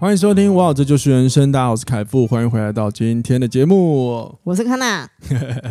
[0.00, 1.52] 欢迎收听，哇，这就是人生。
[1.52, 4.34] 大家好，我是凯富，欢迎回来到今天的节目。
[4.44, 5.06] 我是康娜。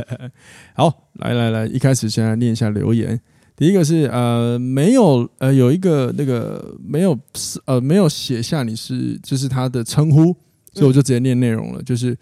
[0.78, 3.20] 好，来来来，一开始先来念一下留言。
[3.56, 7.18] 第一个是呃，没有呃，有一个那个没有
[7.66, 10.26] 呃，没有写下你是就是他的称呼，
[10.74, 11.82] 所以我就直接念内容了。
[11.82, 12.16] 嗯、就是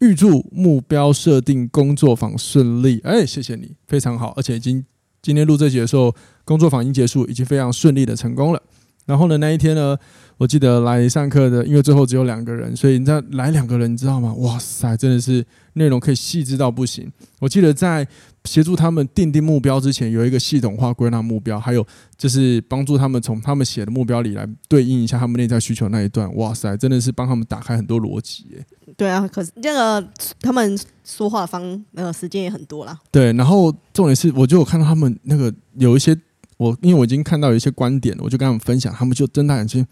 [0.00, 3.00] 预祝目标设定工作坊顺利。
[3.04, 4.84] 哎，谢谢你，非常好，而且已经
[5.22, 8.62] 今天录这集的时候，工作坊已经结束，已经非常顺利的成功了。
[9.06, 9.96] 然后呢，那一天呢，
[10.38, 14.32] 我记得来上课的，因为最后只有两个人，所以你知道来两个人，你知道吗？
[14.34, 17.12] 哇塞，真的是内容可以细致到不行。
[17.38, 18.06] 我记得在
[18.44, 21.86] 协助他们定定目标之前，有一个系统化归纳目标，还有
[22.16, 26.34] 就是帮助他们从他们写的目标里来对应一下他们内在需求那一段。
[26.36, 28.64] 哇塞，真的是帮他们打开很多逻辑耶。
[28.96, 30.02] 对啊，可是这个
[30.40, 32.98] 他们说话方那个时间也很多啦。
[33.10, 36.16] 对，然后重点是，我就有看到他们那个有一些。
[36.56, 39.84] 我因为我已经看到有一些观点，我就跟他们分享，他们就睁大眼睛，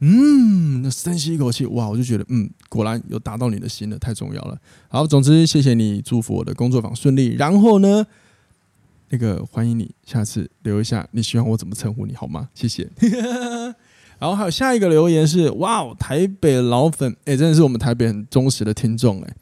[0.00, 4.58] 嗯，那深吸一口气，哇，我就觉得，嗯，果然有达到你的心了，太重要了。
[4.88, 7.34] 好，总之谢谢你，祝福我的工作坊顺利。
[7.34, 8.06] 然后呢，
[9.10, 12.48] 那个欢迎你下次留一下，你希望我怎么称呼你好吗？
[12.54, 12.90] 谢谢。
[14.18, 19.36] 然后还有下一个留言是，哇，台北老粉，哎、欸，真的是我们台北很忠实的听众，哎，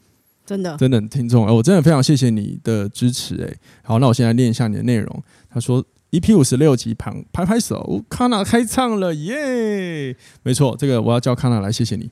[0.45, 5.81] 真的，真的很听众，哎，我真的非常谢谢你的支持，哎，好，那我现在念一下你的内容，他说。
[6.19, 10.15] EP 五十六集旁拍拍手，康纳开唱了耶！
[10.43, 12.09] 没错，这个我要叫康纳来，谢谢你。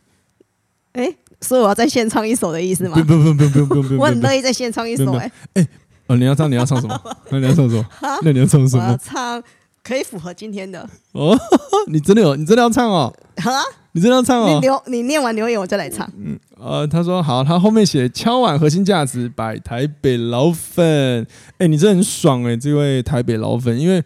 [0.91, 2.95] 哎、欸，所以我要再献唱一首的意思吗？
[2.95, 5.31] 不不不不不不不，我很乐意再献唱一首哎。
[5.53, 5.67] 哎，
[6.07, 7.01] 哦，你要唱你要唱什么？
[7.31, 7.85] 那你要唱什么？
[8.23, 8.83] 那你要唱什么？
[8.83, 9.41] 我要唱
[9.81, 10.87] 可以符合今天的。
[11.13, 11.37] 哦，
[11.87, 12.35] 你真的有？
[12.35, 13.13] 你真的要唱哦？
[13.37, 13.63] 好啊？
[13.93, 14.47] 你真的要唱哦？
[14.47, 16.07] 你留你念完留言，我再来唱。
[16.17, 21.25] 嗯呃，他说好，他后面写敲碗核心价值摆台北老粉。
[21.57, 24.03] 哎，你真的很爽哎，这位台北老粉，因为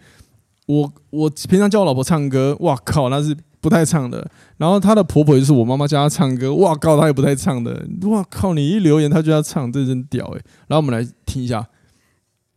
[0.66, 4.30] 我我平常叫我老婆唱歌，哇靠，那是不太唱的。
[4.58, 7.86] 然后她的婆婆就是我妈妈教她唱歌，哇靠，她也不太唱的。
[8.08, 10.42] 哇靠，你一留言她就要唱，这真屌哎。
[10.68, 11.66] 然后我们来听一下，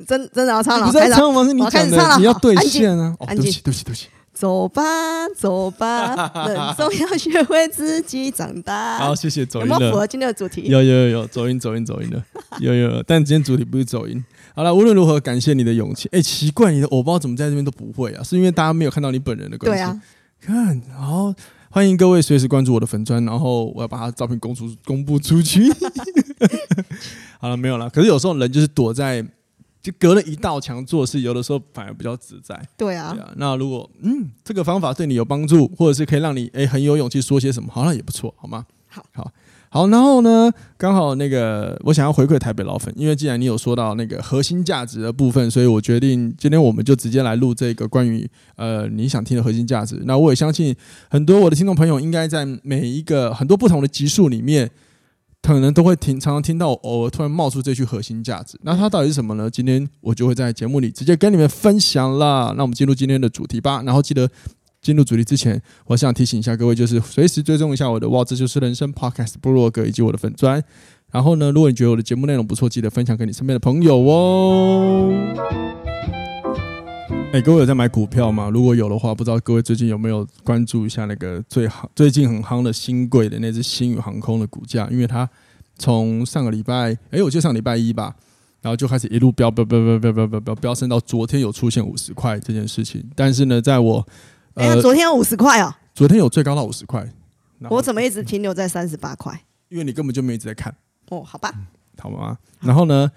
[0.05, 1.45] 真真的要唱了，你不在唱吗？
[1.45, 3.15] 是你讲的，你要兑现啊。
[3.21, 4.09] 哦，对不起，对不起，对不起。
[4.41, 8.97] 走吧，走吧， 人总要学会自己长大。
[8.97, 9.69] 好，谢谢走音。
[9.69, 10.63] 有没有符合今天的主题？
[10.63, 12.25] 有有有有，走音走音走音的，
[12.59, 13.03] 有有有。
[13.03, 14.25] 但今天主题不是走音。
[14.55, 16.09] 好了，无论如何，感谢你的勇气。
[16.11, 18.23] 哎、欸，奇怪，你的偶包怎么在这边都不会啊？
[18.23, 19.77] 是因为大家没有看到你本人的关系？
[19.77, 20.01] 对啊。
[20.41, 21.35] 看，好，
[21.69, 25.71] 欢迎各位随时关注我的粉砖，然后我要把他的照片公出公布出去。
[27.39, 27.91] 好了，没有了。
[27.91, 29.23] 可是有时候人就是躲在。
[29.83, 32.55] 就隔了一道墙做事，有的时候反而比较自在。
[32.77, 33.33] 对啊，对啊。
[33.37, 38.67] 那如果嗯，这个方法对你有帮助，或者是可以让你诶很有勇气说些什么，好像也不错，好吗？
[38.89, 39.33] 好，好，
[39.71, 39.87] 好。
[39.87, 50.03] 然后呢，刚好那个我想要回馈台北老粉，因为既然你有说到那个核心价值的部分，所以我决定今天我们就直接来录这个关于呃你想听的核心价值。
[50.05, 50.77] 那我也相信
[51.09, 54.71] 很多我的听众朋友应该在每一个很多不同的集数里面。
[55.43, 59.51] 可能都会听，常常听到偶尔突然冒出这句核心价值，那它到底是什么呢？
[59.51, 62.55] 今天我就会在节目里直接跟你们分享啦。
[62.57, 63.83] 那我们进入今天的主题吧。
[63.85, 64.31] 然后记得
[64.81, 70.63] 进入主题之前，我想提醒一下各位，就是随时追踪一下我的哇，这就是人生 Podcast 部落格以及我的粉砖。
[71.11, 75.11] 然后呢，如果你觉得我的节目内容不错，记得分享给你身边的朋友哦。
[77.31, 78.51] 哎、欸，各位有在买股票吗？
[78.51, 84.89] 如果有的话，不知道各位最近有没有关注一下那个最好最近很夯的新贵的那只星宇航空的股价？
[84.91, 85.31] 因为它
[85.79, 88.17] 从上个礼拜，哎、欸，我记得上礼拜一吧，
[88.61, 93.09] 然后就开始一路飙飙飙飙飙飙飙飙飙升到昨天有出现五十块这件事情。
[93.15, 94.05] 但是呢，在我
[94.55, 97.09] 哎呀，昨天有五十块哦，昨天有最高到五十块，
[97.69, 99.41] 我怎么一直停留在三十八块？
[99.69, 100.75] 因为你根本就没一直在看
[101.11, 101.55] 哦，好吧，
[101.97, 102.37] 好吗？
[102.59, 103.09] 然后呢？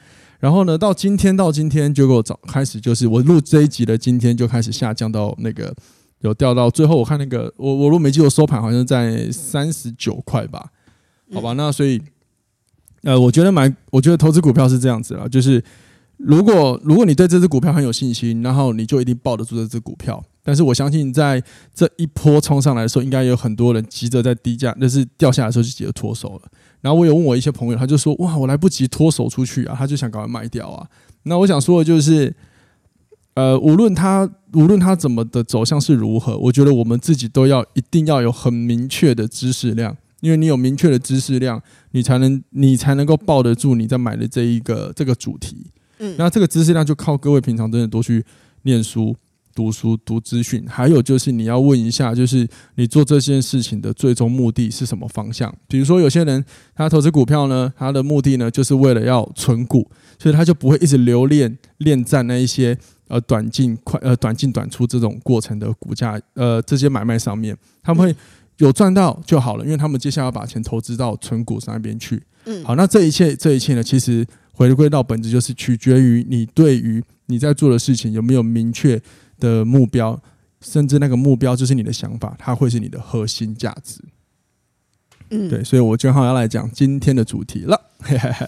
[0.43, 5.73] 然后呢，到今天到今天就给我早开始，就是我录这一集的今天就开始下降到那个
[6.19, 10.69] 有掉到最后，我看那个我我如果没记错收盘好像在三十九块吧，
[11.33, 12.01] 好吧，那所以
[13.03, 15.63] 呃，我觉得买我觉得投资股票是这样子啦，就是
[16.17, 20.21] 如果如果你对这只股票很有信心，然后你就一定抱得住这只股票。
[20.43, 21.41] 但是我相信在
[21.73, 26.51] 这一波冲上来的时候，应该有很多人急着在低价，就是掉下来的时候就急着脱手了。
[26.83, 30.85] 然后我有问我一些朋友，他就说：“哇，我来不及脱手出去啊，他就想赶快卖掉啊。”
[31.23, 32.35] 那我想说的就是，
[33.35, 45.65] 呃，无论他无论他怎么的走向是如何，我觉得我们自己都要一定要有很明确的知识量，因为你有明确的知识量，你才能你才能够抱得住你在买的这一个这个主题。
[45.99, 48.25] 嗯，那这个知识量就靠各位平常真的多去
[48.63, 49.15] 念书。
[49.53, 55.53] 读书、读资讯，还有就是你要问一下，就是你做这件事情的最终目的是什么方向？
[55.67, 56.43] 比如说，有些人
[56.75, 62.77] 他投资股票呢，他的目的呢，就是为了要存股，所以他就不会一直留恋恋战那一些
[63.07, 68.15] 呃短进快呃短进短出这种过程的股价呃这些买卖上面，他们会
[68.57, 72.21] 有赚到就好了，因为他们接下来要把钱投资到存股上那边去。
[72.45, 78.99] 嗯，好，那这一切这一切呢，其实回归到本质就是取决于你对于你在做的事情有没有明确。
[79.43, 80.17] 的目标，
[80.61, 83.99] 甚至那个目标就是你的想法，它会是你的核心价值。
[85.29, 87.89] 嗯，对，所以我正好要来讲今天的主题了。
[87.99, 88.47] 嘿嘿嘿，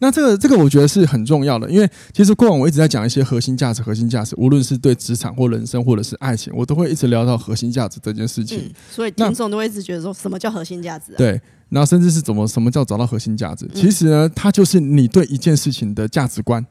[0.00, 8.58] 那这个这个我觉得是很重要的，因为其实过往我一直在讲一些核心价值，核心价值，无论是对职场或人生，或者是爱情，我都会一直聊到核心价值这件事情。
[8.58, 11.18] 嗯，所以听众都会一直觉得说什么叫核心价值啊？
[11.18, 13.68] 对，然后甚至是怎么什么叫找到核心价值？
[13.74, 16.64] 其实呢，它就是你对一件事情的价值观，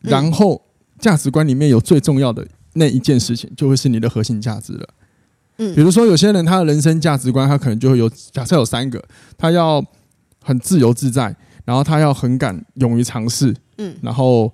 [0.00, 0.62] 然后
[0.98, 2.46] 价值观里面有最重要的。
[2.78, 4.88] 那一件事情就会是你的核心价值了。
[5.58, 9.02] 嗯，比如说有些人他的人生价值观，他可能就会有假设有三个，
[9.36, 9.84] 他要
[10.40, 11.34] 很自由自在，
[11.64, 14.52] 然后他要很敢勇于尝试，嗯，然后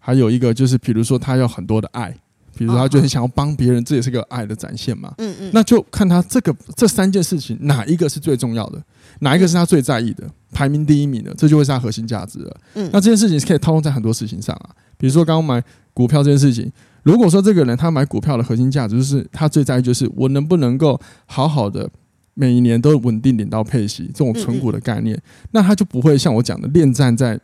[0.00, 2.12] 还有一个就是，比如说他要很多的爱，
[2.56, 5.14] 比如他就很想要帮别人，这也是个爱的展现嘛。
[5.18, 8.82] 嗯嗯，那就看他这个这三件事情哪一个是最重要的，
[9.20, 12.56] 哪一个是他最在意的，排名第一名的，这就会是他核心价值了。
[12.74, 15.62] 嗯，那这件事情是可以套用在很多事情上啊，比如说刚刚买
[15.94, 16.68] 股票这件事情。
[17.02, 21.88] 如果说这个人他买股票的核心价值就是他最在意就是我能不能够好好的
[22.34, 25.20] 每一年都稳定领到配息这种存股的概念，
[25.50, 27.38] 那他就不会像我讲的恋战在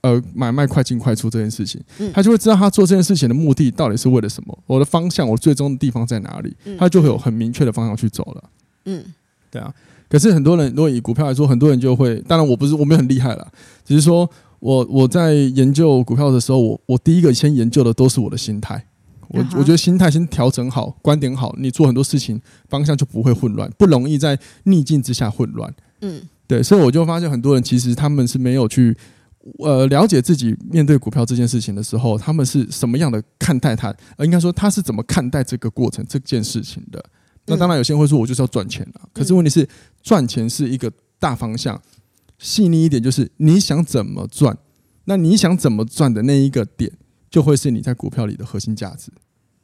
[0.00, 1.80] 呃买卖快进快出这件事情，
[2.12, 8.44] 他就会知道他做这件事情的目的到底是为了什么，我的方向我最终的地方在哪里，他就会有很明确的方向去走了。
[8.86, 9.04] 嗯，
[9.50, 9.72] 对啊。
[10.08, 13.46] 可是很多人如果以股票来说，很多人就会，当然我不是我没有很厉害啦，
[13.84, 14.28] 只是说。
[14.60, 18.86] 我我在研究股票的时候，我我第一个先研究的都是我的心态。
[19.28, 25.74] 我我觉得心态先调整好，观点好，你做很多事情方向就不会混乱，不容易在逆境之下混乱。
[26.00, 28.96] 嗯，对，所以我就发现很多人其实他们是没有去
[29.58, 37.04] 呃了解自己面对股票这件事情的时候，他们是什么样的看待它，呃，应该说他是怎么看待这个过程这件事情的。
[37.46, 39.68] 那当然有些人会说，我就是要赚钱了，可是问题是
[40.04, 41.80] 赚钱是一个大方向。
[42.38, 44.56] 细腻一点，就是你想怎么赚，
[45.04, 46.92] 那你想怎么赚的那一个点，
[47.30, 49.10] 就会是你在股票里的核心价值。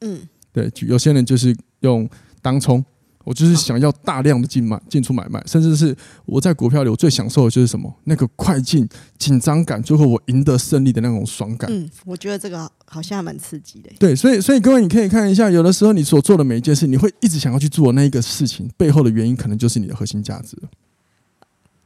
[0.00, 0.20] 嗯，
[0.52, 2.08] 对，有些人就是用
[2.40, 2.84] 当冲，
[3.24, 5.96] 我就是想要大量的进买、进出买卖，甚至是
[6.26, 7.94] 我在股票里我最享受的就是什么？
[8.04, 11.70] 那个快进、紧张感，最后我赢得胜利的那种爽感。
[11.72, 13.90] 嗯，我觉得这个好像蛮刺激的。
[13.98, 20.56] 对，所以，所以各位你可以看一下，有的时候你所做的每一件事，你会一直想要去做那一个事情，背后的原因可能就是你的核心价值。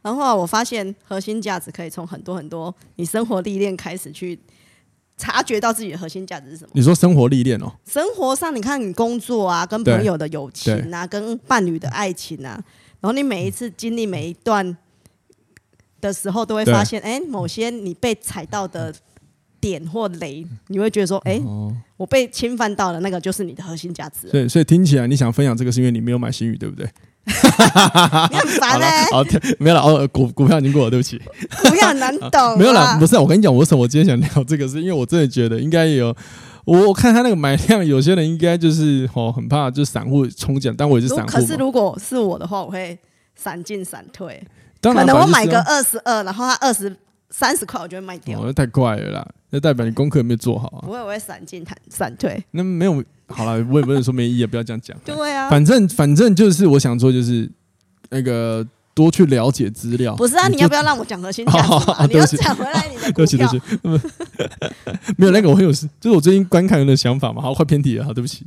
[0.06, 4.38] 然后我发现核心价值可以从很多很多你生活历练开始去
[5.16, 6.70] 察觉到自己的核心价值是什么。
[6.74, 7.72] 你说生活历练哦？
[7.84, 12.54] 生活上你看你工作啊，跟朋友的友情啊，跟伴侣的爱情啊，
[13.00, 14.76] 然后你每一次经历每一段
[16.00, 18.94] 的时候，都会发现，哎，某些你被踩到的
[19.58, 21.42] 点或雷，你会觉得说，哎，
[21.96, 24.28] 我被侵犯到了，那个就是你的核心价值。
[24.28, 26.88] 对，所以听起来你想分享这个，是因为你没有买新宇，对不对？
[28.30, 28.86] 你很烦嘞！
[29.10, 29.24] 好，
[29.58, 31.18] 没有了哦，股股票已经过了，对不起。
[31.62, 32.56] 股票很难懂。
[32.56, 33.82] 没有了，不是我跟你讲，我什么？
[33.82, 36.14] 我今天想聊这个，是因为我真的觉得应该有。
[36.64, 41.30] 我我看他那个买量，有些人应该就是哦，很怕就是散户冲进，但我也是散户。
[41.32, 42.96] 可是如果是我的话，我会
[43.34, 44.42] 闪进闪退。
[44.80, 46.96] 可能我买个二十二，然后他二十
[47.30, 48.40] 三十块，我就会卖掉。
[48.44, 49.28] 那太快了啦！
[49.50, 50.86] 那代表你功课有没有做好啊？
[50.86, 52.44] 不会，我会闪进闪闪退。
[52.52, 53.02] 那没有。
[53.28, 54.96] 好了，我也不能说没意义，不要这样讲。
[55.04, 57.50] 对啊，反正反正就是我想说，就是
[58.10, 60.14] 那个多去了解资料。
[60.14, 62.06] 不是啊，你要不要让我讲核心价值？
[62.08, 63.48] 你要讲回来你的 股票。
[63.50, 64.08] 对不起，
[65.18, 67.42] 没有那个我很有事，就是我最近观看人的想法嘛。
[67.42, 68.46] 好，快偏题了，好，对不起。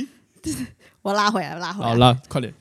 [1.02, 1.88] 我拉回来，拉回来。
[1.88, 2.52] 好，拉，快点。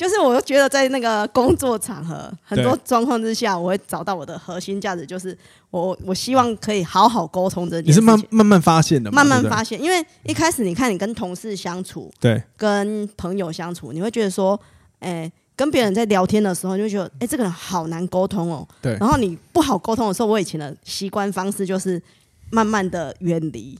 [0.00, 5.36] 就是我觉得在那个工作场合很多状况之下，我会找到我的核心价值，就是
[5.68, 7.92] 我我希望可以好好沟通这件事情。
[7.92, 9.16] 你是慢慢慢发现的吗？
[9.22, 14.58] 慢慢发现，因为一开始你看你跟同事相处，对，跟朋友相处，你会觉得说，
[15.00, 18.66] 哎，跟别人在聊天的时候，你会觉得，哎，这个人好难沟通哦。
[18.80, 18.96] 对。
[18.98, 22.00] 然后你不好沟通的时候，我以前的习惯方式就是
[22.50, 23.78] 慢慢的远离。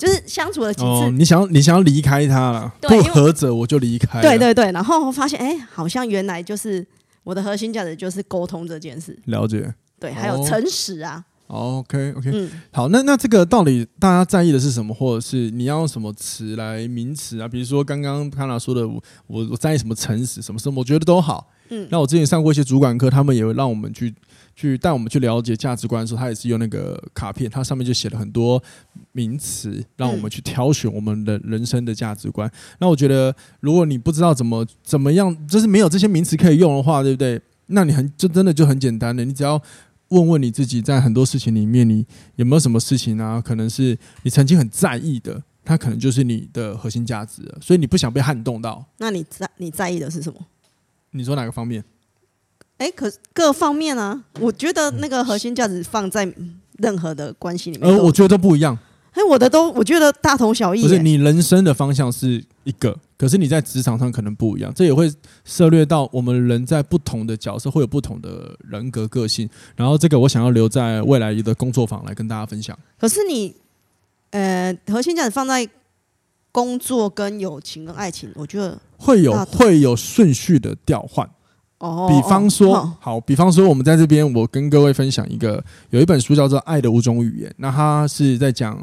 [0.00, 4.22] 就是相处了几次，哦、你想要你想要离开他了，不合者我就离开。
[4.22, 6.84] 对对对，然后我发现，哎、欸，好像原来就是
[7.22, 9.16] 我的核心价值就是沟通这件事。
[9.26, 9.74] 了解。
[10.00, 11.22] 对，还有诚实啊。
[11.48, 17.46] 哦、OK OK，嗯，好，那那这个到底大家在意的是什么，或者是你要用什么词来名词啊？
[17.46, 21.50] 比如说刚刚康娜说的，我我在意什么诚实，什么什么，我觉得都好。
[21.68, 24.14] 嗯，那我之前上过一些主管课，他们也会让我们去。
[24.60, 28.62] 去带我们去了解价值观的时候，他也是用那个卡片，它上面就写了很多
[29.12, 32.46] 名词，让我们去挑选我们的人生的价值观。
[32.46, 37.40] 嗯、那我觉得，如果你不知道怎么怎么样，就是没有这些名词可以用的话，对不对？
[37.68, 39.58] 那你很就真的就很简单的，你只要
[40.08, 42.04] 问问你自己，在很多事情里面，你
[42.36, 43.40] 有没有什么事情啊？
[43.40, 48.84] 可能是你曾经很在意的，它可能就是你的核心价值了，所以你不想被撼动到。
[48.98, 50.38] 那你在你在意的是什么？
[51.12, 51.82] 你说哪个方面？
[52.80, 56.26] 哎、欸，可是各方面啊，我觉得那个核心价值放在
[56.78, 58.76] 任何的关系里面，呃，我觉得都不一样。
[59.12, 60.80] 哎，我的都我觉得大同小异。
[60.80, 65.12] 不是你人生的方向是一个，可是你在职场上可能不一样，这也会
[65.44, 69.46] 涉略到我们人在不同的角色会有不同的人格个性。
[69.76, 72.74] 然后这个我想要留在未来的工作坊来跟大家分享。
[72.98, 73.54] 可是你，
[74.30, 75.68] 呃，核心价值放在
[76.50, 81.28] 工作跟友情跟爱情，我觉得会有会有顺序的调换。
[81.80, 88.78] 哦，比方说，哦、好，比方说，我们在这边，我跟各位分享一个，有一本书叫做《爱的五种语言》，那它是在讲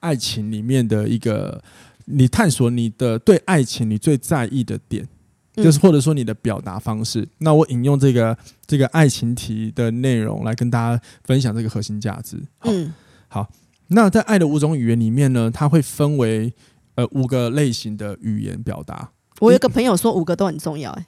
[0.00, 1.62] 爱情里面的一个，
[2.04, 5.08] 你探索你的对爱情你最在意的点，
[5.54, 7.22] 就是或者说你的表达方式。
[7.22, 12.36] 嗯、那我引用这个这个爱情题的内容来跟大家分享这个核心价值。
[12.58, 12.92] 好，嗯、
[13.28, 13.48] 好，
[13.88, 16.52] 那在爱的五种语言里面呢，它会分为
[16.96, 19.10] 呃五个类型的语言表达。
[19.40, 21.06] 我有个朋友说五个都很重要、欸，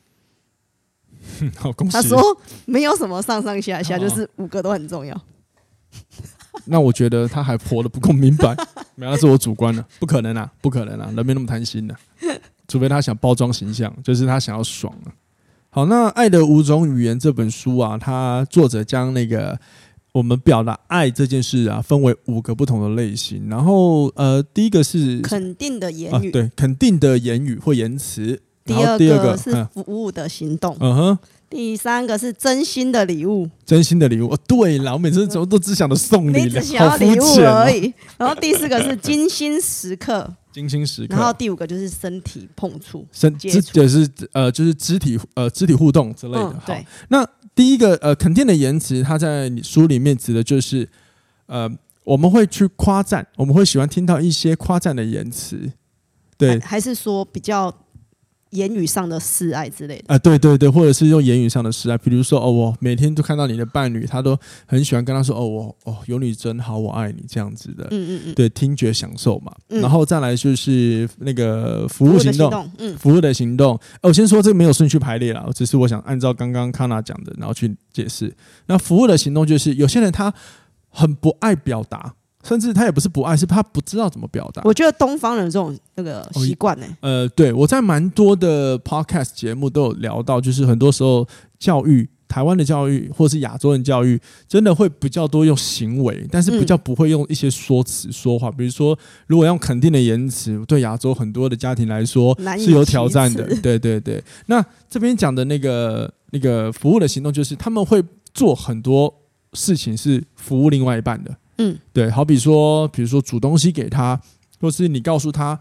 [1.57, 1.93] 好，恭喜！
[1.93, 2.19] 他说
[2.65, 5.19] 没有什么上上下下，就是五个都很重要。
[6.67, 8.57] 那我觉得他还活得不够明白，
[8.95, 11.97] 没有，那是我主观的，不可能啊，不可能啊，人没那么贪心的，
[12.69, 15.13] 除非他想包装形象，就是他想要爽啊。
[15.71, 19.59] 好，那《爱的五种语言》这本书啊，它作者将那个
[20.13, 23.49] 我们表达爱这件事啊，分为五个不同的类型。
[23.49, 28.41] 然后呃，第一个是肯定的言语，啊、对，肯定的言语或言辞。
[28.65, 31.19] 第二个是服务的行动，嗯哼。
[31.51, 34.33] 第三个是真心的礼物，真心的礼物。
[34.33, 37.93] 哦，对了，我每次怎么都只想着送礼，只想要礼物而已。
[38.19, 41.15] 然后第四个是精心时刻， 精心时刻。
[41.15, 46.61] 然后第五个就是身体碰触，身肢就是呃就是肢体呃肢体互动之类的。
[46.67, 46.85] 对。
[47.09, 50.89] 那第一个呃肯定的言辞，它在书里面指的就是
[51.47, 51.71] 呃
[52.03, 55.71] 我们会去夸赞，我们会喜欢听到一些夸赞的言辞。
[56.37, 57.73] 对，还是说比较。
[58.55, 73.75] 言语上的示爱之类的啊，对对对，或者是用言语上的示爱，比如说哦，我每天都看到你的伴侣，他都很喜欢跟他说哦，我哦有你真好，我爱你这样子的，嗯嗯嗯，对，听觉享受嘛，嗯、然后再来就是那个服务行动，服务，嗯，服务的行动。
[74.01, 78.35] 哦，我先说这个没有顺序排列了，只是我想按照刚刚康娜讲的，然后去解释。
[78.67, 80.33] 那服务的行动就是有些人他
[80.89, 82.15] 很不爱表达。
[82.45, 84.63] 甚至他也不是不爱，是他不知道怎么表达。
[84.65, 91.27] 我觉得东方人这种那个习惯呢，呃，对，我在蛮多的 podcast 节目都有聊到，就是很多时候
[91.59, 98.49] 教育台湾的教育或是亚洲人教育，真的会比较多用行为，但是比较不会用一些说辞说话。
[98.49, 103.45] 嗯、比如说，如果用肯定的言辞，对亚洲很多的家庭来说是有挑战的。
[103.63, 104.23] 对对对。
[104.47, 109.15] 那这边讲的那个那个服务的行动，就是他们会做很多
[109.53, 111.37] 事情是服务另外一半的。
[111.59, 114.21] 嗯，对，好比说，比如说煮东西给他，
[114.61, 115.59] 或是你告诉他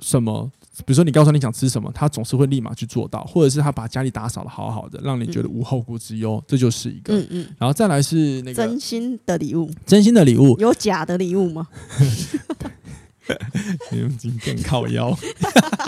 [0.00, 7.16] 什么，比如说你告诉他你想吃什么，他总是会立马去做到，或者是他把家里打扫得好好的，让你觉得无后顾之忧，这就是一个。
[7.16, 7.46] 嗯嗯。
[7.58, 11.66] 然后再来是那个真心的礼物，真心的礼物，有假的礼物吗？
[13.90, 15.16] 你用金片靠腰，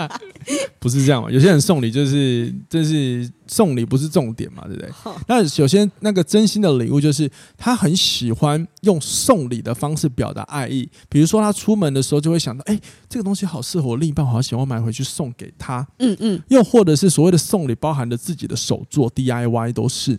[0.79, 1.29] 不是这样嘛？
[1.29, 4.91] 有些人送礼就是，就是送礼不是重点嘛，对不对？
[5.27, 15.87] 那首先那个真心的礼物就是他很喜欢用送礼的方式表达爱意，比如说他出门的时候就会想到，哎，这个东西好适合我另一半，好喜欢买回去送给他。
[15.99, 16.41] 嗯嗯。
[16.47, 20.17] 又或者是所谓的送礼，包含着自己的手作 DIY 都是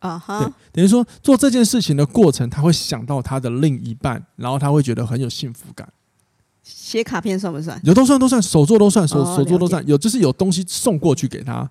[0.00, 0.40] 啊哈。
[0.40, 5.88] 对，等于说做这件事情的过程，他会想到他的另一半，然后他会觉得很有幸福感。
[6.62, 7.80] 写卡片算不算？
[7.84, 9.84] 有都算都算，手作都算，手手作都算。
[9.86, 11.68] 有就是有东西送过去给他，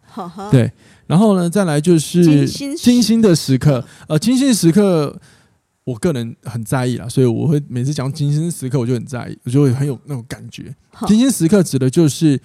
[0.52, 0.72] 对。
[1.08, 3.84] 然后呢，再来就是精心的时刻。
[4.08, 5.20] 呃，精心时刻，
[5.84, 10.76] 我个人很在意啦，所以我会每次讲精心时刻，我就很在意，我就会很有那种感觉。
[11.08, 12.40] 精心时刻指的就是，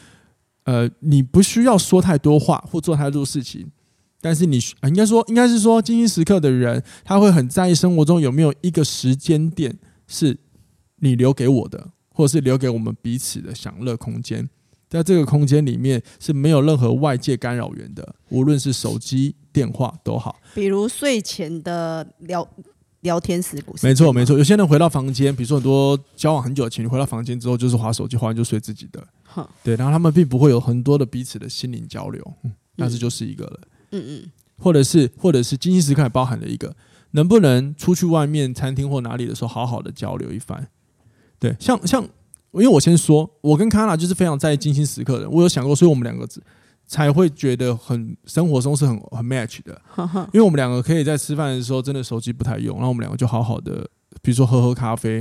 [0.64, 3.66] 呃，你不需要说太多话或做太多事情，
[4.20, 10.38] 但是你应该说，应该是说，精心时刻的人，他会很在意生活中有没有一个时间点是
[11.00, 11.90] 你留给我的。
[12.14, 14.48] 或者是留给我们彼此的享乐空间，
[14.88, 20.40] 在这个空间里面是没有任何外界干扰源的，无论是手机、电话都好。
[20.54, 22.48] 比如睡前的聊
[23.00, 24.38] 聊天时，没错没错。
[24.38, 29.06] 有些人回到房间，比如说很多交往很久的情侣回到房间之后就是划手机，划完就睡自己的。
[29.24, 33.60] 哼对，然后他们并不会有很多的彼此的心灵交流，嗯，但是就是一个了。
[33.90, 34.30] 嗯嗯。
[34.56, 36.74] 或者是或者是精心时刻也包含了一个，
[37.10, 40.68] 能不能出去外面餐厅或哪里的时候，好好的交流一番？
[41.44, 42.02] 对，像像，
[42.52, 45.28] 因为我先说，我跟卡娜就是非常在意精心时刻的。
[45.28, 46.26] 我有想过，所以我们两个
[46.86, 49.78] 才会觉得很生活中是很很 match 的。
[50.32, 53.86] 因为我们两个可以在吃饭的时候，真的手机不太用，然后我们两个就好好的，
[54.22, 55.18] 比如说喝喝咖啡，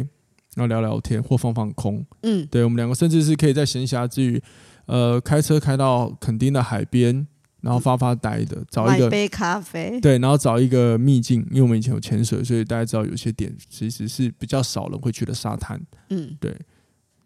[0.56, 2.06] 然后聊聊天或放放空。
[2.22, 4.42] 嗯，对，我们两个甚至是可以在闲暇之余，
[4.86, 7.28] 呃，开车开到垦丁的海边。
[7.64, 15.82] 然后发发呆的，找一个杯咖啡，对，然后找一个秘境，因为我们以前有潜水，所以大家知道有些点其实是比较少人会去的沙滩。
[16.10, 16.54] 嗯，对，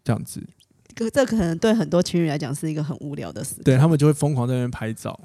[0.04, 0.40] 这样子。
[0.94, 3.56] 可这可能对很多情侣来讲是一个很无聊的事。
[3.64, 5.18] 对，他们就会疯狂在那边拍照。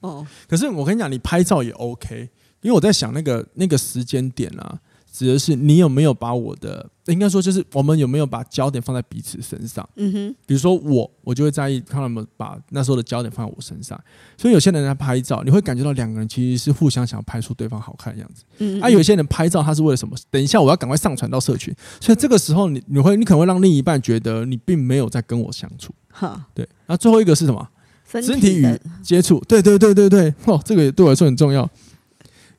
[0.00, 2.28] 哦，可是我跟你讲，你拍照也 OK，
[2.62, 4.80] 因为我在想那个那个时间点啊。
[5.18, 9.86] 指的是你有没有把我的，应该说就是我们有没有把焦点放在彼此身上。
[9.96, 14.00] 嗯哼，比如说我，我就会在意看他们把那时候的焦点放在我身上。
[14.36, 18.44] 所以有些人在拍照，你会感觉到两个人其实是互相想拍出对方好看的样子。
[18.58, 20.14] 嗯，啊，有些人拍照他是为了什么？
[20.30, 25.92] 等一下我要赶快上传到社群，所以这个时候你你会你可能会让另一半觉得你并没有在跟我相处。
[26.12, 26.64] 哈，对。
[26.86, 27.68] 那最后一个是什么？
[28.06, 29.42] 身体与接触。
[29.48, 31.68] 对对对对对，哦，这个也对我来说很重要。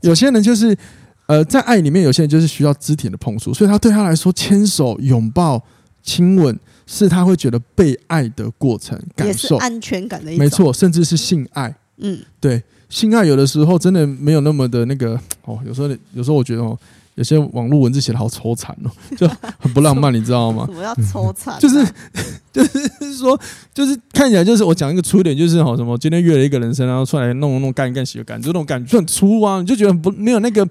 [0.02, 0.78] 有些人就是。
[1.30, 5.64] 呃，在爱里面，有些人就是需要肢体的碰触，所以他对他来说，牵手、拥抱、
[6.02, 10.44] 亲吻是他会觉得被爱的过程，感受安全感的一种。
[10.44, 11.72] 没错，甚至是性爱。
[11.98, 16.76] 嗯，对，性爱有的时候真的没有那么的那个哦，有时候有时候我觉得哦，
[17.14, 19.28] 有些网络文字写的好抽残哦， 就
[19.60, 20.66] 很不浪漫，你知道吗？
[20.66, 21.60] 什么叫抽残、啊？
[21.62, 21.86] 就是
[22.52, 23.40] 就是说，
[23.72, 30.68] 就是看起来就是我讲一个粗点，就是好什么今天约了一个人生，然后出来弄弄干一干洗个干，就那种感觉就很粗啊，你就觉得不没有那个。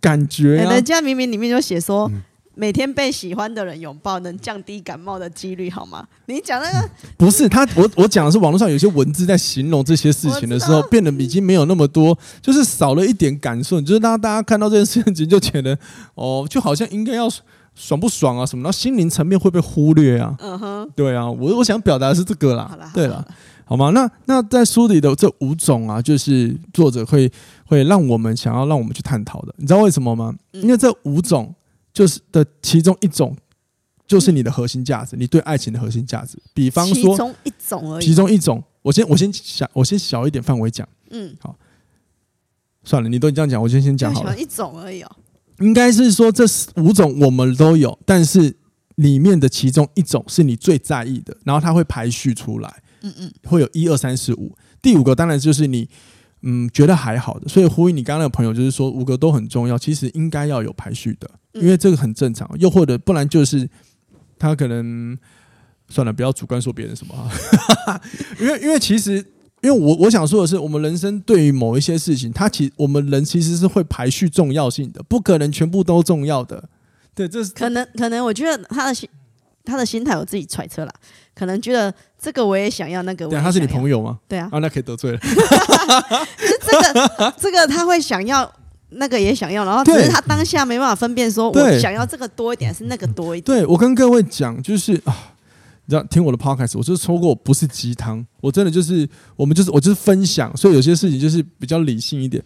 [0.00, 2.10] 感觉、啊，人家明明里面就写说，
[2.54, 6.06] 每天被喜欢的人拥抱能降低感冒的几率，好吗？
[6.26, 15.78] 你讲那个不是他，我我讲的是网络上有些文字在形容这些事情的时候，变得已经没有那么多，就是少了一点感受，就是让大家看到这件事情就觉得，
[16.14, 17.28] 哦，就好像应该要
[17.74, 20.34] 爽不爽啊什么，然后心灵层面会被忽略啊。
[20.40, 22.66] 嗯哼，对啊，我我想表达的是这个啦。
[22.70, 23.22] 好啦，对了。
[23.68, 23.90] 好吗？
[23.90, 27.28] 那那在书里的这五种啊，就是作者会
[27.66, 29.54] 会让我们想要让我们去探讨的。
[29.58, 30.34] 你知道为什么吗？
[30.52, 31.54] 因为这五种
[31.92, 33.36] 就是的其中一种，
[34.06, 36.38] 就是你的核心价值，你对爱情的核心价值。
[36.54, 38.06] 比方说，其中一种而已。
[38.06, 40.88] 其中一种，我先我先小我先小一点范围讲。
[41.10, 41.56] 嗯，好，
[42.84, 44.38] 算了，你都这样讲，我先先讲好了。
[44.38, 45.10] 一种而已哦。
[45.60, 46.44] 应该是说这
[46.76, 48.56] 五种我们都有，但是
[48.96, 52.82] 里面的其中一种是你最在意的，然后它会排序出来。
[53.02, 55.88] 嗯嗯，会有一二三四五，第五个当然就是你
[56.48, 62.48] 嗯觉得还好的，所以呼应你刚刚那个朋友，就是说五个都很重要，其实应该要有排序的，因为这个很正常。
[62.60, 63.68] 又或者不然就是
[64.38, 65.18] 他可能
[65.88, 67.12] 算了，不要主观说别人什么
[67.86, 68.00] 啊，
[68.38, 69.16] 因为因为其实
[69.62, 76.68] 因为我我想说的是，我们人生对于某一些事情，它其我们人其实是会排序重要性的，不可能全部都重要的。
[77.14, 79.08] 对，这是可能可能我觉得他的心
[79.66, 80.92] 他的心态我自己揣测啦。
[81.34, 83.50] 可能觉得这个我也想要，那个我也想要。
[83.50, 84.18] 对，他是你朋友吗？
[84.26, 85.18] 对啊，啊，那可以得罪了。
[85.20, 88.50] 这个 这个他会想要，
[88.90, 93.58] 那个也想要，然后只是他当下没办法分辨，说我想要这个多一点，还是那个多一点。
[93.58, 95.14] 对，我跟各位讲，就是啊，
[95.84, 102.42] 你知道听我的 podcast，我就是说过我不是鸡汤，我真的就是我们就是我就是分享，所以有些事情就是比较理性一点。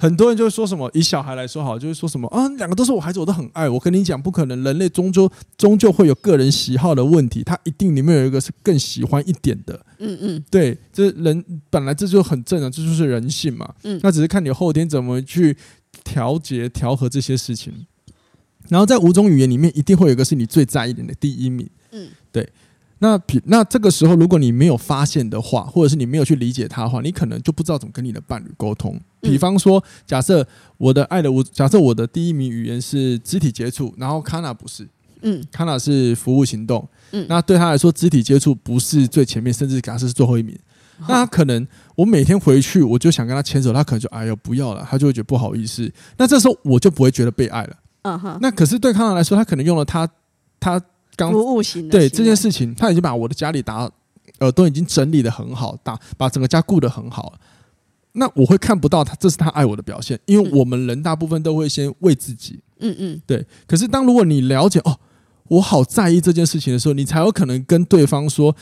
[0.00, 3.68] 很多人就会说什么，以小孩来说好，就是说什么啊，两个都是我孩子，我都很爱。
[3.68, 9.84] 我跟你讲，不可能，人类终究终究会有个人喜好的问题，他一定里面有一个是更喜欢一点的。
[9.98, 13.74] 嗯嗯，对，这人本来这就很正常，这就是人性嘛。
[13.82, 15.56] 嗯，那只是看你后天怎么去
[16.04, 17.74] 调节、调和这些事情。
[18.68, 21.68] 然后在五种语言里面，一定会有一个是你最在意的第一名。
[21.90, 22.48] 嗯，对。
[23.00, 29.00] 那比那这个时候，如果你没有发现的话，或者是你没有去理解他的话，你可能就不知道怎么跟你的伴侣沟通。
[29.20, 34.88] 比方说，假设我的爱的我，假设我的第一名语言是肢体接触，然后卡娜不是，
[35.22, 40.58] 嗯，卡娜是服务行动，嗯，那对他来说，肢体接触不是最前面，甚至假设是最后一名。
[41.02, 45.88] 那他可能我每天回去，我就想跟他牵手，他可能就哎呦不要了，他就会觉得不好意思。
[46.16, 47.76] 那这时候我就不会觉得被爱了。
[48.02, 48.36] 嗯哼。
[48.42, 50.08] 那可是对卡娜来说，他可能用了他
[50.58, 50.82] 他。
[51.18, 53.90] 刚服务型的对这件事情，他已经把我的家里打
[54.38, 57.38] 呃都已经整理的很好，打把整个家顾得很好了。
[58.12, 62.58] 那我会看不到他，这是他爱我的表现，因为我们人大部分都会先为自己。
[62.80, 63.46] 嗯嗯，对。
[63.66, 64.98] 可是当如果你了解哦，
[65.48, 68.56] 我好在意这件事情的时候，你才有可能跟对方说，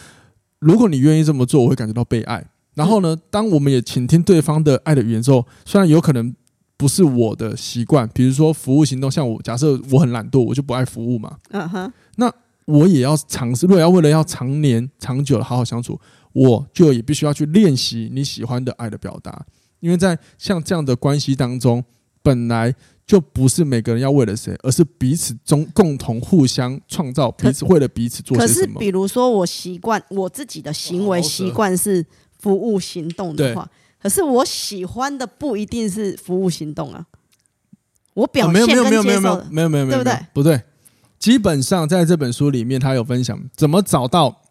[0.58, 2.44] 如果你愿意这么做，我会感觉到被爱。
[2.74, 6.34] 然后呢，当我们也倾听对方的爱的语言之后，虽然有可能
[6.76, 11.38] 不是我的习惯，比如说服务行动，像我假设我很懒惰，我就不爱服务嘛。
[11.50, 12.30] 嗯哼，那。
[12.66, 15.98] 我也要尝试，如果要为了要常年长久的好好相处，
[16.32, 19.46] 我就也必须要去练习你喜欢的爱的表达，
[19.80, 21.82] 因为在像这样的关系当中，
[22.22, 22.74] 本来
[23.06, 28.66] 就不是每个人要为了谁，而是彼此中共同互相创造，彼此为了彼此做些什么。
[28.66, 32.04] 可是，比如说我习惯我自己的行为习惯是
[32.40, 33.70] 服务行动的话，
[34.02, 37.06] 可是我喜欢的不一定是服务行动啊。
[38.14, 40.26] 我表现跟没有没有没有没有没有没有，对不对？
[40.32, 40.62] 不对，
[41.18, 44.42] 基本上在这本书里面，他有分享怎么找到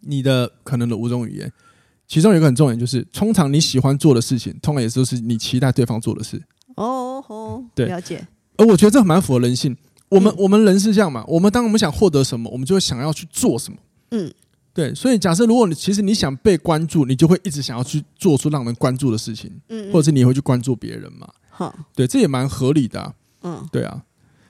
[0.00, 1.52] 你的可能的五种语言。
[2.06, 6.40] 其中有一个很重点，就是通常你喜欢做的事情，通常也都是你期待对方做的事。
[6.76, 8.24] 哦哦，对，了解。
[8.56, 9.76] 而我觉得这蛮符合人性。
[10.08, 11.24] 我们、嗯、我们人是这样嘛？
[11.26, 13.78] 我们当我们想获得什么，我们就会想要去做什么。
[14.12, 14.32] 嗯，
[14.72, 14.94] 对。
[14.94, 19.50] 所以假设如果你其实你想被关注，你就会一直想要去做出让人关注的事情。
[19.68, 21.28] 嗯，嗯，或者是你会去关注别人嘛？
[21.50, 23.14] 好、嗯，对，这也蛮合理的、啊。
[23.42, 24.00] 嗯，对啊。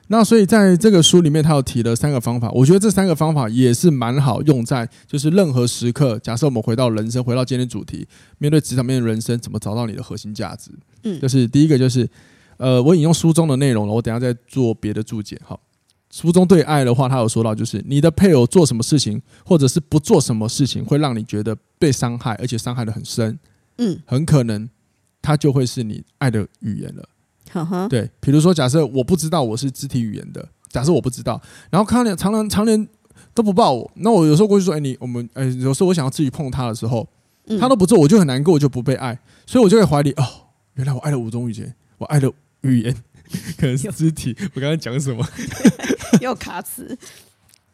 [0.09, 2.49] 那所以在这个书里面，他有提了三个方法。
[2.51, 6.17] 我觉得这三个方法也是蛮好用在，就是任何时刻。
[6.19, 10.71] 假设我们回到人生，回到今天主题，面对职场，面对人生，怎么找到你的核心价值？
[11.03, 12.09] 嗯，就是第一个就是，
[12.55, 15.37] 呃，我引用书中的内容了，我等下再做别的注解。
[15.43, 15.59] 好，
[16.09, 23.37] 书中对爱的话，他有说到，就是你的配偶做什么事情，或者是不做什么事情，会让你觉得被伤害，而且伤害的很深。
[23.77, 24.69] 嗯，很可能
[25.21, 27.03] 他就会是你爱的语言了。
[27.89, 32.87] 对，比如说，假设我不知道我是肢体语言的，假设我不知道，然后康年常常常年
[33.33, 37.07] 都不抱我，那我有时候过去说，哎，你我们，哎，有时候我想要自己碰他的时候，
[37.59, 40.23] 他都不做，我就很难过，我就不被爱，所以我就会怀疑，哦，
[40.73, 42.31] 原来我爱了五种语言，我爱的
[42.61, 42.95] 语言
[43.57, 44.35] 可能是 肢体。
[44.53, 45.25] 我刚才讲什么？
[46.21, 46.97] 又卡词，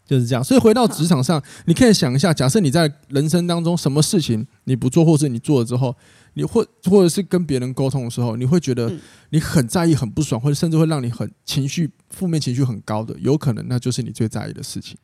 [0.06, 0.44] 就是这样。
[0.44, 5.96] 所以回到职场上，你可以想一下，假设你在人生当中什么事情你不做，或是你做了之后。
[6.36, 8.92] 你或或者是跟别人沟通的时候，你会觉得
[9.30, 14.98] 你很在意、很不爽，或者甚至会让你很情绪负面情绪很高的，有可能那就是你最在意的事情。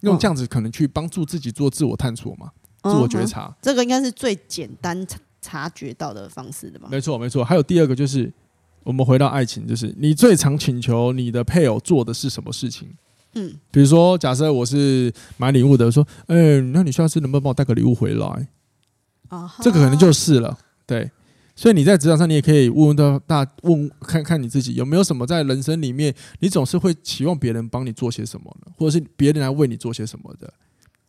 [0.00, 2.50] 用这样子可能去帮助自己做自我探索嘛，
[2.82, 3.56] 自我觉察。
[3.62, 5.06] 这个应该是最简单
[5.40, 6.88] 察觉到的方式的吧？
[6.90, 7.44] 没错，没错。
[7.44, 8.32] 还有第二个就是，
[8.82, 12.88] 我们回到爱情，就是你最常请求你的配偶做的是什么事情？
[13.34, 18.48] 嗯，比如说，假设我是买礼物的，说，哎，那你下次能不能帮我带个礼物回来？
[19.60, 20.56] 这个可能就是了。
[20.86, 21.10] 对，
[21.56, 28.72] 所以你在职场上，你也可以问问到大问看看你自己有没有什么在人生里面，你总是会期望别人帮你做些什么呢？
[28.78, 30.52] 或者是别人来为你做些什么的？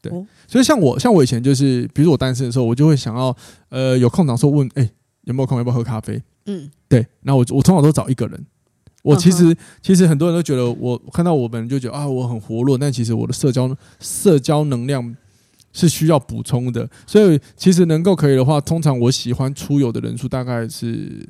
[0.01, 0.11] 对，
[0.47, 3.35] 所以像我，像我以前就是，比如我单身的时候，我就会想要，
[3.69, 4.89] 呃，有空档时候问，哎，
[5.23, 6.21] 有没有空，要不要喝咖啡？
[6.45, 8.45] 嗯，对，那我我通常都找一个人。
[9.05, 15.15] 我其实其实很多人都觉得我看到我本人就觉得啊，我很活络，但其实我的社交社交能量。
[15.77, 21.27] 是需要补充的，所以其实能够可以的话，通常我喜欢出游的人数大概是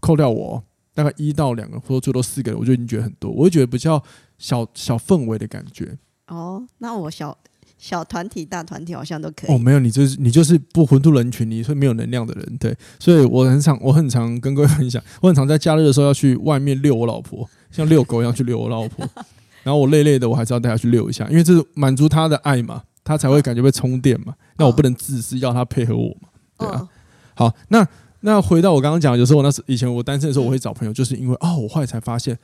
[0.00, 0.60] 扣掉我
[0.92, 4.02] 大概一到两个，或者最多四个人，我就已经觉得很多，我会觉得比较
[4.36, 5.96] 小小氛围的感觉。
[6.26, 7.38] 哦，那我小
[7.78, 9.54] 小团体、大团体好像都可以。
[9.54, 12.76] 哦，没有，你就是你就是不混入人群，你是没有能量的人，对。
[12.98, 19.08] 所以我很常我很常跟各位分享，我很常在假日的时候要去外面遛我老婆，像遛狗一样去遛我老婆，
[19.62, 22.82] 然后我累累的，我还是要带她去遛一下，因为这是满足她的爱嘛。
[23.04, 24.34] 她才会感觉被充电嘛？
[24.58, 26.28] 那我不能自私，要她配合我嘛？
[26.58, 26.86] 对啊。
[27.34, 27.86] 好，那
[28.20, 32.36] 那回到我刚刚讲，有时候我那时以前我单身的时候，我会找朋友，就是因为哦，我后来才发现，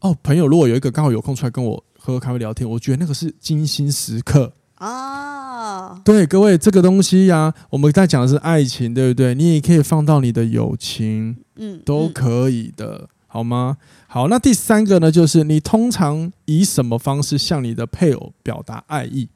[0.00, 6.00] 哦，朋友如果有一个刚好有空出来跟我喝喝咖啡聊天，我觉得那个是精心时刻啊。
[6.04, 9.34] 对，各位，这个东西呀，我们在讲的是爱情，对不对？
[9.34, 13.76] 你也可以放到你的友情，嗯，都可以的，好吗？
[14.06, 19.28] 好，那第三个呢，就是你通常以什么方式向你的配偶表达爱意？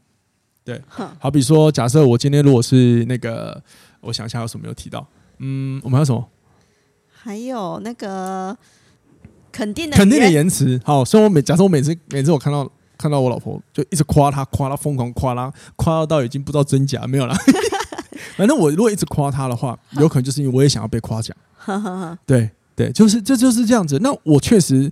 [0.64, 0.81] 对，
[1.18, 3.62] 好比说，假设我今天如果是那个，
[4.00, 5.07] 我想一下有什么没有提到，
[5.38, 6.29] 嗯，我们还有什么？
[7.22, 8.57] 还有那个
[9.53, 10.81] 肯定的肯定的言辞。
[10.85, 12.70] 好，所以我每假设我每次每次我看到
[13.01, 17.35] 看到我老婆就一直夸她，夸她疯狂夸她，夸到到已经不知道真假没有了。
[18.37, 21.35] 反正我如果一直夸她的话，有可能就是因为我也想要被夸奖。
[22.27, 23.99] 对对，就是这就是这样子。
[24.03, 24.91] 那我确实。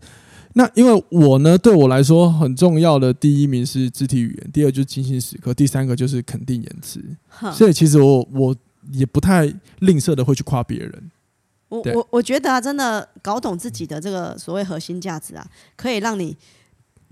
[0.55, 7.01] 那因为我呢，对我来说很重要的第一名是肢体语言，第二就是精心时刻，第三个就是肯定言辞。
[7.53, 8.57] 所以其实我我
[8.91, 9.45] 也不太
[9.81, 11.11] 吝啬的会去夸别人。
[11.69, 16.37] 我我我觉得啊，真的搞懂自己的这个所谓核心价值啊，可以让你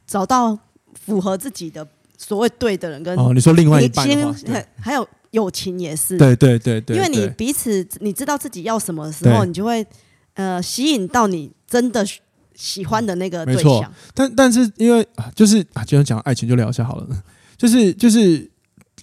[0.06, 0.58] 找到
[1.04, 4.06] 符合自己的所谓对的人跟哦，你说另外一半，
[4.80, 9.86] 还有友情也是，对对对对，因为你彼此你知道自己要什么的时候，你就会
[10.34, 12.06] 呃吸引到你真的。
[12.58, 17.06] 喜欢的那个对象，但但是因为就是啊，既然讲爱情，就聊一下好了。
[17.54, 18.50] 就是就是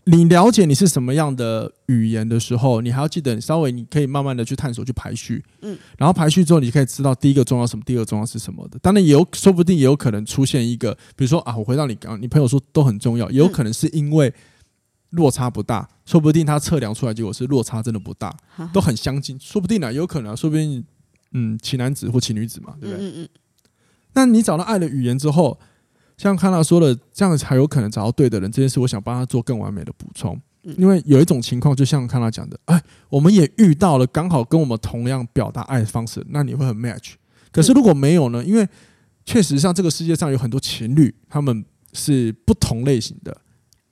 [0.06, 8.78] 你了解你是什么样的语言的时候，你还要记得稍微你可以慢慢的去探索去排序，嗯，然后排序之后，你可以知道第一个重要什么，第二个重要是什么的。
[8.80, 14.34] 当然也有说不定也有可能出现一个，比如说啊，我回到你刚，你朋友说都很重要，也有可能是因为
[15.12, 18.36] 落差不大，说不定他测量出来结果是落差真的不大，
[18.74, 20.84] 都很相近，说不定呢，有可能，说不定
[21.32, 23.06] 嗯，奇男子或奇女子嘛，对不对？
[23.06, 23.30] 嗯嗯。
[24.16, 25.60] 那你找到爱的语言之后，
[26.24, 28.50] 像康纳说的，这样才有可能找到对的人。
[28.50, 30.40] 这件事，我想帮他做更完美的补充。
[30.78, 37.16] 因为有一种情况，就像康纳讲的，哎，我们也遇到了刚好跟我们同样表达爱的方式，那你会很 match。
[37.52, 38.42] 可是如果没有呢？
[38.42, 38.66] 因为
[39.26, 43.38] 确实像这个世界上有很多情侣，他们是不同类型的。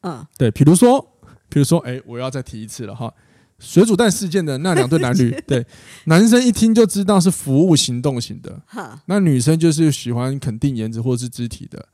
[0.04, 1.06] 嗯，对，比如说，
[1.50, 3.14] 比如说，哎，我要再提一次了哈。
[3.62, 5.64] 水煮蛋事件的那两对男女， 对，
[6.06, 8.60] 男生一听就知道是服务行动型的，
[9.06, 11.86] 那女生就是喜欢肯定颜值或者是肢体的，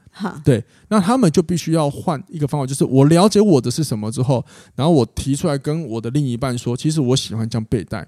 [0.44, 4.44] 对，那他们就必须要换一个方法，就是我了解我的是什么之后，
[4.76, 8.08] 然后我提出来跟我的另一半说，其实我喜欢这样被待，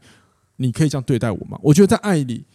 [0.56, 1.60] 你可以这样对待我吗？
[1.62, 2.45] 我觉得在爱里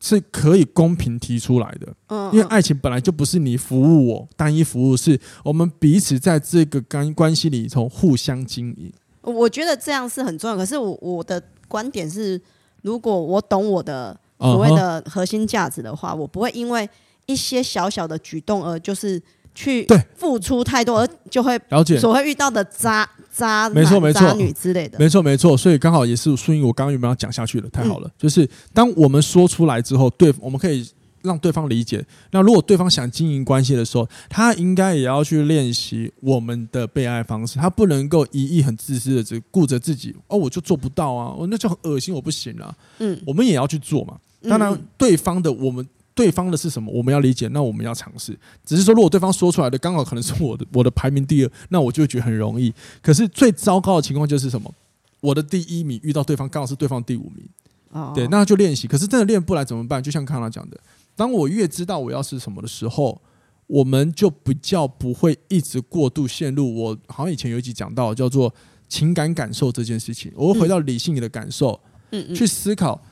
[0.00, 8.90] 是可以公平提出来的，因为爱情本来就不是你服务我单一服务，是我们彼此在这个关关系里头互相经营。
[9.28, 12.40] 我觉得这样是很重要，可是我我的观点是，
[12.82, 16.88] 如果我懂我的所谓的核心价值的话，我不会因为
[17.26, 19.20] 一些小小的举动而就是
[19.54, 19.86] 去
[20.16, 25.56] 付出太多，而就会了解所会遇到的渣渣没错没错渣女之类的，没错没错。
[25.56, 28.10] 所以刚好也是顺应我刚刚有没有要讲下去了，太好了。
[28.16, 30.88] 就是当我们说出来之后，对，我们可以。
[31.28, 32.04] 让对方理解。
[32.32, 37.58] 那如果对方想经营关系的时候，他应该也要去练习我们的被爱方式。
[37.58, 40.12] 他不能够一意很自私的只顾着自己。
[40.26, 41.32] 哦，我就做不到啊！
[41.38, 42.74] 我那就很恶心，我不行啊。
[42.98, 44.18] 嗯，我们也要去做嘛。
[44.48, 47.46] 当然，对方的我们对方的是什么，我们要理解。
[47.48, 48.36] 那我们要尝试。
[48.64, 52.72] 只是说，如果对方说出来的刚好可能是我的 我的排名第二，那我就觉得很容易。
[53.02, 54.72] 可是最糟糕的情况就是什么？
[55.20, 57.44] 我的第一名遇到对方刚好是对方第五名。
[57.90, 58.86] 哦，对，那就练习。
[58.86, 60.02] 可是真的练不来怎么办？
[60.02, 60.78] 就像康纳讲的。
[61.18, 63.20] 当我越知道我要是什么的时候，
[63.66, 66.72] 我们就比较不会一直过度陷入。
[66.72, 68.54] 我好像以前有一集讲到叫做
[68.88, 73.02] 情感感受这件事情，我会回到理性的感受，嗯，去思考。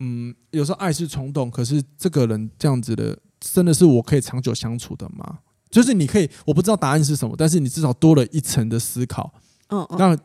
[0.00, 5.38] 嗯，有时候爱是冲动，可是这个人这样子的，真的是我可以长久相处的吗？
[5.70, 9.32] 就是你可以，我不知道答案是什么，但是你至少多了一层的思考，
[9.68, 10.18] 嗯，那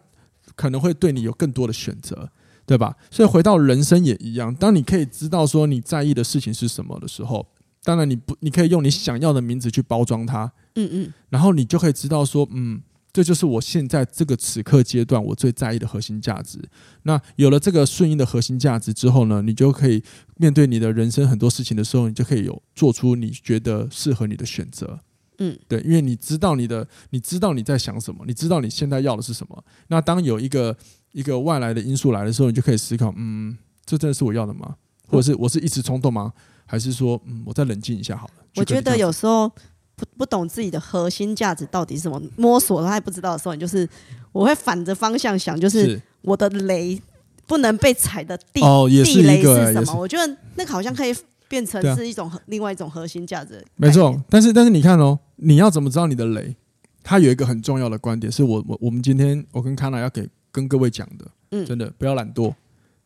[0.55, 2.27] 可能会对你有更多的选择。
[2.65, 2.95] 对吧？
[3.11, 4.53] 所以回到人生也一样。
[4.55, 7.47] 当你可以知道说你在意的事情是什么的时候，
[7.83, 10.51] 当然你不，你可以用你想要的名字去包装它。
[10.75, 11.13] 嗯嗯。
[11.29, 12.81] 然后你就可以知道说，嗯，
[13.13, 16.59] 这就是我现在这个此刻阶段我最在意的核心价值。
[17.03, 20.03] 那有了这个顺应的核心价值之后呢，你就可以
[20.37, 24.99] 面对你的人生很多事情的时候，你就可以有做出你觉得适合你的选择。
[25.37, 29.63] 嗯，对，因为你知道你的，你知道你在想什么，你知道你现在要的是什么。
[29.89, 30.75] 那当有一个
[31.15, 34.75] 一个外来的因素来的时候，你就可以思考，嗯，这真的是我要的吗？
[35.07, 36.33] 或者是我是一时冲动吗？
[36.65, 38.33] 还是说，嗯，我再冷静一下好了。
[38.57, 39.47] 我觉得有时候
[39.95, 43.87] 不不懂自己的核心价值到底是什么，摸索都还不知道的时候，你就是
[44.33, 47.01] 我会反着方向想，就是我的雷
[47.47, 49.95] 不能被踩的地哦，也是一个地雷是什么？
[49.95, 51.15] 我觉得那个好像可以
[51.47, 53.63] 变成是一种另外一种核心价值。
[53.77, 56.57] 没错，但是但是你看哦，你要怎么知道你的雷？
[57.01, 60.27] 他有一个很重要的观点，是我我我们今天我跟康娜要给。
[60.55, 62.55] 跟各位讲的，嗯，真的不要懒惰，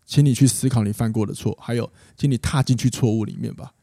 [0.06, 3.74] 请你去思考你犯过的错，还有，请你踏进去错误里面吧。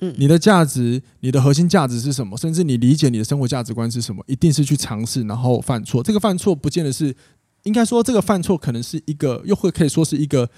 [0.00, 2.36] 嗯，你的价值，你的核心价值是什么？
[2.36, 4.24] 甚至你理解你的生活价值观是什么？
[4.26, 6.02] 一定是去尝试，然后犯错。
[6.02, 7.14] 这个犯错不见得是，
[7.62, 10.50] 应该说这个犯错可能是一个，又会可以说是一个，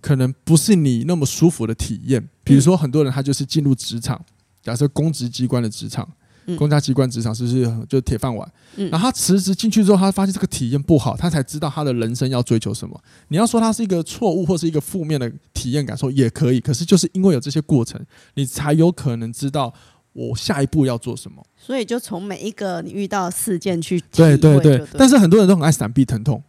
[0.00, 2.26] 可能不是你那么舒服的体验。
[2.42, 4.24] 比如说，很多人他就是进入职场，
[4.62, 6.08] 假设公职机关的职场。
[6.56, 8.50] 公家机关职场是不是就铁饭碗？
[8.76, 12.98] 然后他辞职进去之后，他发现这个体验不好，他才知道他的人生要追求什么。
[13.28, 18.00] 你要说他是一个错误或是一个负面的体验感受也可以，可是就是因为有这些过程，
[18.34, 19.72] 你才有可能知道
[20.12, 21.44] 我下一步要做什么。
[21.56, 26.42] 所以就从每一个你遇到事件去对对对，但是很多人都很爱闪避疼痛，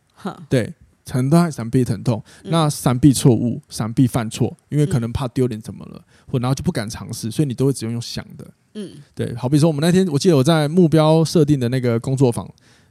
[0.48, 0.74] 对，
[1.10, 8.46] 很多爱闪避疼痛，那闪避错误，闪避犯错，因为可能怕丢脸怎么了，或然后就不敢尝试，所以你都会只用用想的。
[8.74, 12.48] 嗯，对，好比说我们那天，我记得我在目标设定的那个工作坊，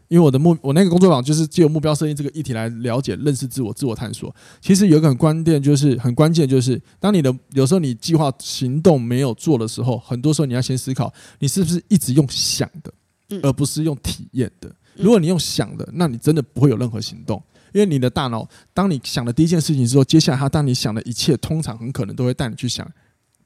[0.09, 4.35] 因为我的目，我那个工作坊就是借由目标设定这个议题来了解、认识自我、自我探索。
[4.61, 12.93] 其实有一个很关键，就是很关键，就是当你的有时候你计划行动没有做的时候，很多时候你要先思考，你是不是一直用想的，
[13.43, 14.71] 而不是用体验的。
[14.97, 17.41] 如果你用想的，那你真的不会有任何行动，
[17.73, 22.91] 因为你的大脑，当你想的第一件事情之后，接下来他当你想的一切，通常很可能都会带你去想，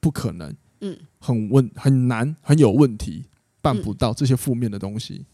[0.01, 0.51] 不可能。
[0.85, 3.25] 嗯，很问很难，很有问题，
[3.61, 5.25] 办不到这些负面的东西，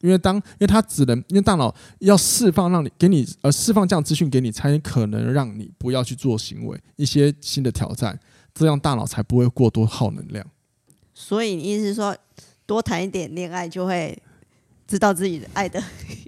[0.00, 8.18] 因为当因为他只能因为大脑要释放，让你给你呃释放这样资讯给你，才可能让你不要去做行为，一些新的挑战，
[8.54, 10.46] 这样大脑才不会过多耗能量。
[11.12, 12.16] 所以你意思是说，
[12.64, 14.16] 多谈一点恋爱，就会
[14.86, 15.82] 知道自己的爱的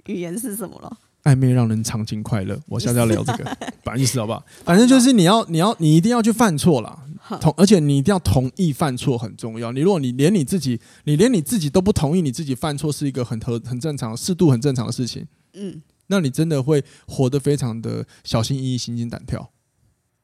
[0.07, 0.97] 语言是什么了？
[1.23, 2.59] 暧昧让人长情快乐。
[2.67, 3.45] 我下次要聊这个，
[3.83, 4.45] 反正意思，好不好？
[4.63, 7.04] 反正就是你要，你要，你一定要去犯错啦。
[7.41, 9.71] 同，而且你一定要同意犯错很重要。
[9.71, 15.25] 你如果你连你自己，你连你自己都不同意，你自己犯错是一个很合很正常、适度很正常的事情。
[15.53, 19.51] 嗯，那你真的会活得非常的小心翼翼、心惊胆跳。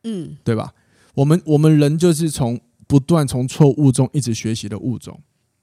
[0.04, 0.74] 嗯，对吧？
[1.16, 5.20] 我们我们人就是从不断从错误中一直学习的物种。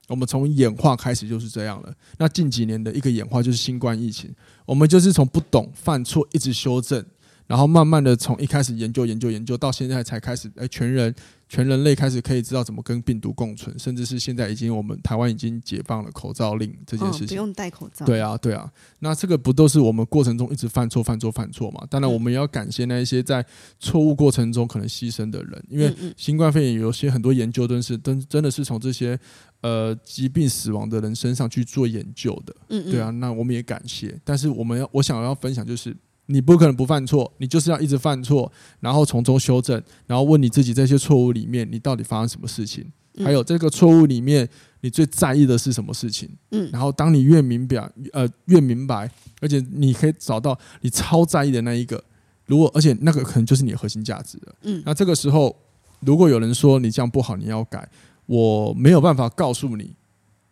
[0.09, 1.95] 我们从演化开始就是这样了。
[2.17, 7.05] 那近几年的一个演化就是新冠疫情，我们就是从不懂、犯错一直修正。
[7.49, 11.13] 然后慢慢的从一开始研究研究研究到现在才开始，哎，全人
[11.49, 18.05] 全人类开始可以知道怎么跟病毒共存，甚至是现在已经我们台湾已经解放了口罩令这件事情，哦，不用戴口罩。
[18.05, 21.87] 对啊，对啊，那这个不都是我们过程中一直犯错犯错犯错嘛？
[21.89, 23.43] 当然我们也要感谢那一些在
[23.79, 29.19] 错误过程中可能牺牲的人，因为新冠肺炎有些很多研究都是真真的是从这些
[29.63, 32.55] 呃疾病死亡的人身上去做研究的。
[32.69, 35.97] 嗯嗯，对啊，那我们也感谢，但是我们要我想要分享就是。
[36.31, 42.85] 你不可能不犯错，你就是要一直犯错，然后从中修正，然后问你自己这些错误里面，你到底发生什么事情？
[43.25, 44.49] 还有这个错误里面，
[44.83, 46.29] 你最在意的是什么事情？
[46.51, 49.11] 嗯，然后当你越明白，呃，越明白，
[49.41, 52.01] 而且你可以找到你超在意的那一个，
[52.47, 54.55] 如果而且那个可能就是你的核心价值了。
[54.63, 55.57] 嗯，那这个时候，
[56.01, 57.89] 如果有人说你这样不好，你要改，
[58.27, 59.95] 我没有办法告诉你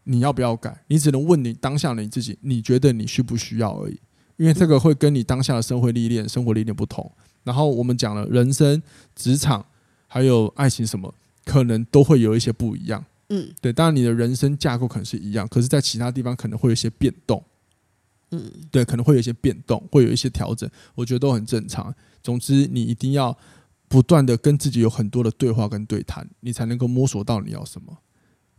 [0.04, 4.00] 你要不要改，你只能问你当下的你自己，你觉得你需不需要而已。
[4.36, 7.10] 因为这个会跟你当下的生活历练、生活历练不同。
[7.44, 8.82] 然后我们讲了人生、
[9.14, 9.64] 职场，
[10.06, 13.04] 还有爱情什么，可能都会有一些不一样。
[13.28, 13.72] 嗯，对。
[13.72, 17.42] 当然，你的人生架构可能是一样，可是，在其他地方可能会有一些变动。
[18.32, 21.94] 嗯，对，可能会有一些变动，会有一些调整，我觉得都很正常。
[22.22, 23.36] 总之，你一定要
[23.88, 27.96] 不断的跟自己有很多的对话跟对谈，你才能够摸索到你要什么。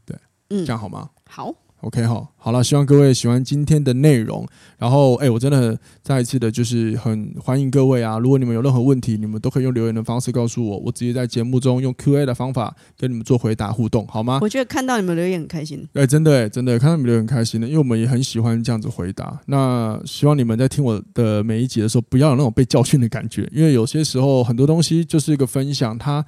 [0.06, 0.18] 对，
[0.50, 1.10] 嗯，这样好吗？
[1.30, 1.54] 好。
[1.82, 4.44] OK 哈，好了，希望各位喜欢今天的内容。
[4.80, 8.18] 然后，哎、欸，我真的再一次的，就是很欢迎各位啊！
[8.18, 14.40] 如果你们有任何问题，你们都可以用留言的方式告诉我，我直接在节目中用 Q&A 的方法跟你们做回答互动，好吗？
[14.42, 15.88] 我觉得看到你们留言很开心。
[15.94, 19.40] 哎、欸，真的、欸，真的看到你们留言很开心的，因为我们也很喜欢这样子回答。
[19.46, 26.26] 那希望你们在听我的每一集的时候，不要有那种被教训的感觉，因为有些时候很多东西就是一个分享，它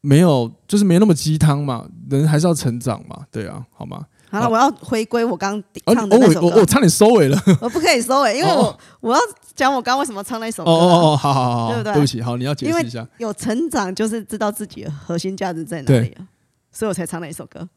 [0.00, 4.06] 没有，就是没那么鸡汤嘛，人还是要成长嘛，对啊，好吗？
[4.30, 6.46] 好了，我要回归我刚唱的那首歌。
[6.46, 7.38] 我我我差点收尾了。
[7.60, 9.20] 我不可以收尾，因为我我要
[9.54, 10.70] 讲我刚为什么唱那首歌。
[10.70, 11.92] 哦哦哦，好好好，对不对？
[11.94, 13.06] 对不起，好，你要解释一下。
[13.18, 16.16] 有成长，就是知道自己的核心价值在哪里，
[16.70, 17.68] 所以我才唱那一首歌。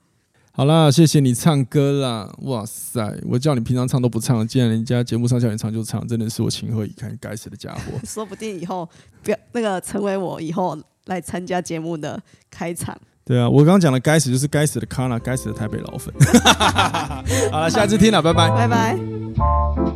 [0.54, 2.30] 好啦，谢谢你唱歌啦！
[2.42, 7.18] 哇塞，我叫你平常唱都不唱，既然人家节目上叫你唱就唱，真的是我情何以堪？
[7.22, 7.80] 该死的家伙！
[8.04, 8.88] 说不定以后
[9.24, 13.00] 不要那个成为我以后来参加节目的开场。
[13.24, 16.14] 对啊，我刚刚讲的该死就是该死的 Kana，，该死的台北老粉。
[17.52, 19.91] 好了，下次听了，拜拜，拜拜。